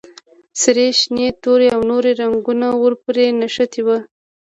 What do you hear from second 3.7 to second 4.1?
وو.